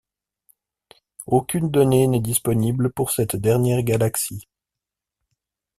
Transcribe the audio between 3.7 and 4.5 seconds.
galaxie.